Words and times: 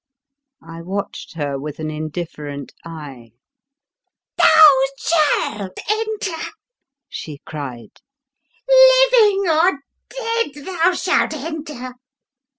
I 0.67 0.81
watched 0.81 1.35
her 1.35 1.59
with 1.59 1.77
an 1.79 1.91
indifferent 1.91 2.73
eye. 2.83 3.33
''Thou 4.39 4.85
shalt 4.97 5.77
enter!'' 5.91 6.49
she 7.07 7.39
cried;" 7.45 8.01
living 8.67 9.43
or 9.47 9.83
dead, 10.09 10.65
thou 10.65 10.93
shalt 10.93 11.35
enter!" 11.35 11.93